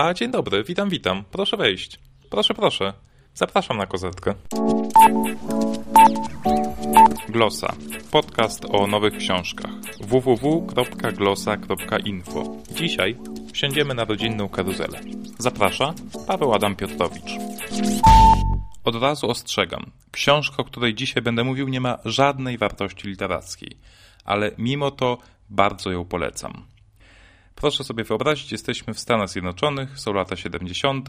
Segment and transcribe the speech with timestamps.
[0.00, 1.24] A dzień dobry, witam, witam.
[1.30, 1.98] Proszę wejść.
[2.30, 2.92] Proszę, proszę.
[3.34, 4.34] Zapraszam na kozetkę.
[7.28, 7.74] Glosa.
[8.10, 9.70] Podcast o nowych książkach.
[10.00, 12.56] www.glosa.info.
[12.74, 13.16] Dzisiaj
[13.52, 15.00] wsiądziemy na rodzinną karuzelę.
[15.38, 15.94] Zaprasza
[16.26, 17.32] Paweł Adam Piotrowicz.
[18.84, 19.90] Od razu ostrzegam.
[20.10, 23.76] Książka, o której dzisiaj będę mówił, nie ma żadnej wartości literackiej,
[24.24, 25.18] ale mimo to
[25.50, 26.69] bardzo ją polecam.
[27.60, 31.08] Proszę sobie wyobrazić, jesteśmy w Stanach Zjednoczonych, są lata 70.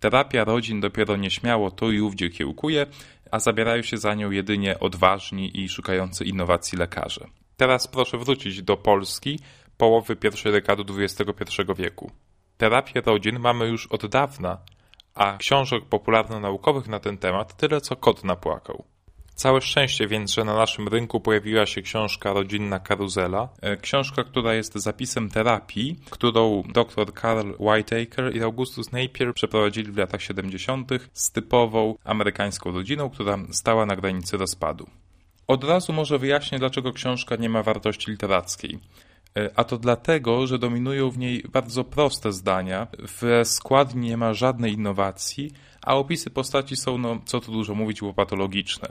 [0.00, 2.86] Terapia rodzin dopiero nieśmiało tu i ówdzie kiełkuje,
[3.30, 7.26] a zabierają się za nią jedynie odważni i szukający innowacji lekarze.
[7.56, 9.38] Teraz proszę wrócić do Polski
[9.76, 12.10] połowy pierwszej dekady XXI wieku.
[12.56, 14.58] Terapię rodzin mamy już od dawna,
[15.14, 18.84] a książek popularno-naukowych na ten temat tyle co kot napłakał.
[19.34, 23.48] Całe szczęście więc, że na naszym rynku pojawiła się książka Rodzinna Karuzela.
[23.62, 29.96] E, książka, która jest zapisem terapii, którą dr Carl Whitaker i Augustus Napier przeprowadzili w
[29.96, 30.90] latach 70.
[31.12, 34.86] z typową amerykańską rodziną, która stała na granicy rozpadu.
[35.48, 38.78] Od razu może wyjaśnię, dlaczego książka nie ma wartości literackiej.
[39.36, 44.34] E, a to dlatego, że dominują w niej bardzo proste zdania, w skład nie ma
[44.34, 45.52] żadnej innowacji,
[45.82, 48.88] a opisy postaci są, no co tu dużo mówić, łopatologiczne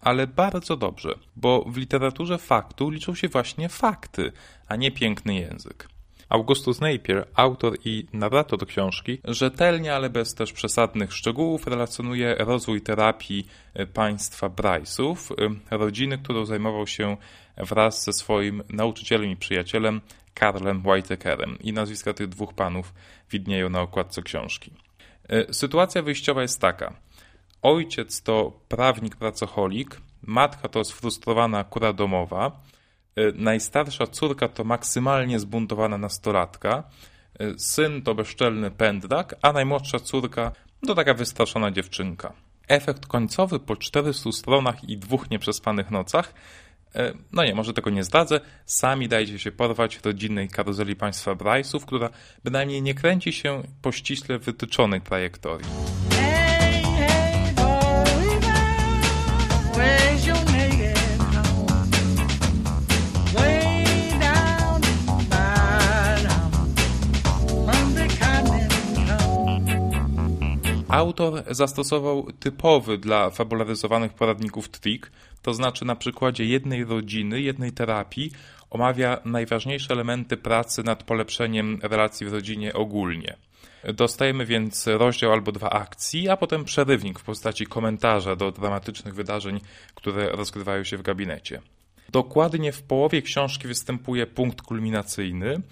[0.00, 4.32] ale bardzo dobrze, bo w literaturze faktu liczą się właśnie fakty,
[4.68, 5.88] a nie piękny język.
[6.28, 13.46] Augustus Napier, autor i narrator książki, rzetelnie, ale bez też przesadnych szczegółów relacjonuje rozwój terapii
[13.74, 15.16] e, państwa Bryce'ów,
[15.70, 17.16] e, rodziny, którą zajmował się
[17.56, 20.00] wraz ze swoim nauczycielem i przyjacielem
[20.34, 21.58] Karlem Whitakerem.
[21.60, 22.94] I nazwiska tych dwóch panów
[23.30, 24.70] widnieją na okładce książki.
[25.28, 26.94] E, sytuacja wyjściowa jest taka.
[27.62, 32.60] Ojciec to prawnik pracocholik, matka to sfrustrowana kura domowa,
[33.18, 36.82] y, najstarsza córka to maksymalnie zbuntowana nastolatka,
[37.40, 40.52] y, syn to bezczelny pędrak, a najmłodsza córka
[40.86, 42.32] to taka wystraszona dziewczynka.
[42.68, 46.34] Efekt końcowy po 400 stronach i dwóch nieprzespanych nocach
[46.96, 48.40] y, no nie, może tego nie zdradzę.
[48.66, 52.10] Sami dajcie się porwać rodzinnej karuzeli państwa Bryce'ów, która
[52.44, 56.07] bynajmniej nie kręci się po ściśle wytyczonej trajektorii.
[70.88, 75.10] Autor zastosował typowy dla fabularyzowanych poradników trik,
[75.42, 78.30] to znaczy na przykładzie jednej rodziny, jednej terapii
[78.70, 83.36] omawia najważniejsze elementy pracy nad polepszeniem relacji w rodzinie ogólnie.
[83.94, 89.60] Dostajemy więc rozdział albo dwa akcji, a potem przerywnik w postaci komentarza do dramatycznych wydarzeń,
[89.94, 91.60] które rozgrywają się w gabinecie.
[92.08, 95.62] Dokładnie w połowie książki występuje punkt kulminacyjny,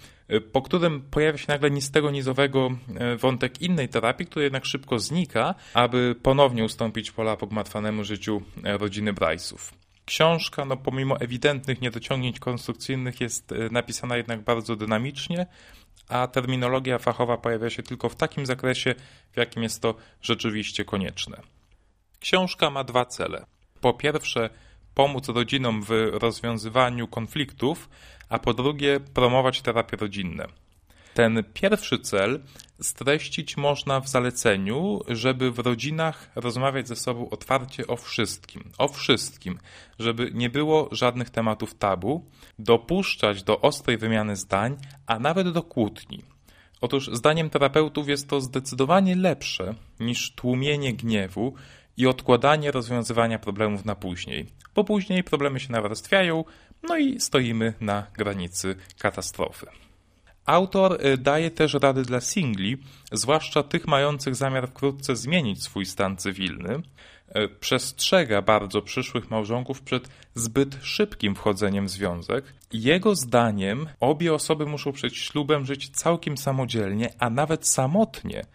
[0.51, 4.99] po którym pojawia się nagle nic tego nizowego e, wątek innej terapii, który jednak szybko
[4.99, 9.73] znika, aby ponownie ustąpić pola pogmatwanemu życiu e, rodziny Bryce'ów.
[10.05, 15.45] Książka, no pomimo ewidentnych niedociągnięć konstrukcyjnych, jest napisana jednak bardzo dynamicznie,
[16.09, 18.95] a terminologia fachowa pojawia się tylko w takim zakresie,
[19.31, 21.41] w jakim jest to rzeczywiście konieczne.
[22.19, 23.45] Książka ma dwa cele.
[23.81, 24.49] Po pierwsze,
[24.97, 27.89] pomóc rodzinom w rozwiązywaniu konfliktów,
[28.29, 30.45] a po drugie promować terapie rodzinne.
[31.13, 32.39] Ten pierwszy cel
[32.81, 38.71] streścić można w zaleceniu, żeby w rodzinach rozmawiać ze sobą otwarcie o wszystkim.
[38.77, 39.59] O wszystkim,
[39.99, 42.25] żeby nie było żadnych tematów tabu,
[42.59, 44.77] dopuszczać do ostrej wymiany zdań,
[45.07, 46.23] a nawet do kłótni.
[46.81, 51.53] Otóż zdaniem terapeutów jest to zdecydowanie lepsze niż tłumienie gniewu
[51.97, 56.43] i odkładanie rozwiązywania problemów na później, bo później problemy się nawarstwiają,
[56.83, 59.67] no i stoimy na granicy katastrofy.
[60.45, 62.77] Autor y, daje też rady dla singli,
[63.11, 66.73] zwłaszcza tych mających zamiar wkrótce zmienić swój stan cywilny.
[66.75, 72.53] Y, przestrzega bardzo przyszłych małżonków przed zbyt szybkim wchodzeniem w związek.
[72.73, 78.45] Jego zdaniem obie osoby muszą przed ślubem żyć całkiem samodzielnie, a nawet samotnie,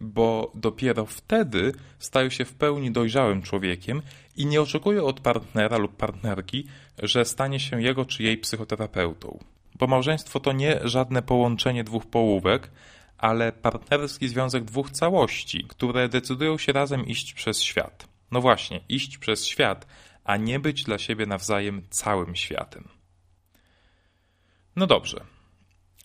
[0.00, 4.02] bo dopiero wtedy stają się w pełni dojrzałym człowiekiem
[4.36, 6.66] i nie oczekują od partnera lub partnerki,
[7.02, 9.38] że stanie się jego czy jej psychoterapeutą.
[9.74, 12.70] Bo małżeństwo to nie żadne połączenie dwóch połówek,
[13.18, 18.08] ale partnerski związek dwóch całości, które decydują się razem iść przez świat.
[18.30, 19.86] No właśnie, iść przez świat,
[20.24, 22.88] a nie być dla siebie nawzajem całym światem.
[24.76, 25.24] No dobrze,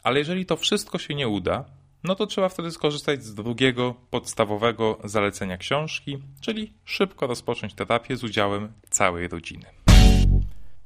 [0.03, 1.65] ale jeżeli to wszystko się nie uda,
[2.03, 8.23] no to trzeba wtedy skorzystać z drugiego, podstawowego zalecenia książki, czyli szybko rozpocząć terapię z
[8.23, 9.65] udziałem całej rodziny.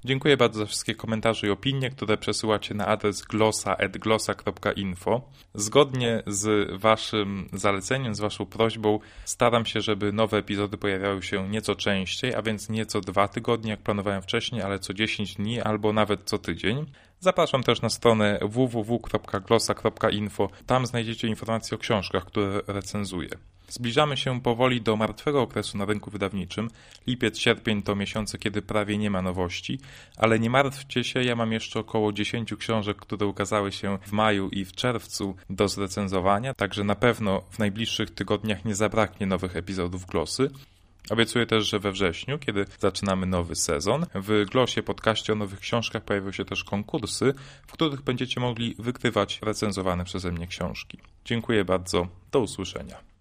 [0.06, 5.22] Dziękuję bardzo za wszystkie komentarze i opinie, które przesyłacie na adres glossa.glossa.info.
[5.54, 11.76] Zgodnie z Waszym zaleceniem, z Waszą prośbą, staram się, żeby nowe epizody pojawiały się nieco
[11.76, 16.22] częściej, a więc nieco dwa tygodnie, jak planowałem wcześniej, ale co 10 dni albo nawet
[16.26, 16.86] co tydzień.
[17.24, 20.50] Zapraszam też na stronę www.glossa.info.
[20.66, 23.30] Tam znajdziecie informacje o książkach, które recenzuję.
[23.68, 26.70] Zbliżamy się powoli do martwego okresu na rynku wydawniczym.
[27.08, 29.80] Lipiec, sierpień to miesiące, kiedy prawie nie ma nowości,
[30.18, 34.50] ale nie martwcie się, ja mam jeszcze około 10 książek, które ukazały się w maju
[34.50, 40.06] i w czerwcu do zrecenzowania, także na pewno w najbliższych tygodniach nie zabraknie nowych epizodów
[40.06, 40.50] Glosy.
[41.10, 46.04] Obiecuję też, że we wrześniu, kiedy zaczynamy nowy sezon, w Glosie podcaście o nowych książkach
[46.04, 47.34] pojawią się też konkursy,
[47.68, 50.98] w których będziecie mogli wykrywać recenzowane przeze mnie książki.
[51.26, 53.13] Dziękuję bardzo, do usłyszenia.